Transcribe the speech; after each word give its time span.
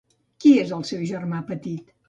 Qui 0.45 0.53
és 0.61 0.73
el 0.79 0.81
seu 0.93 1.05
germà 1.13 1.45
petit? 1.53 1.97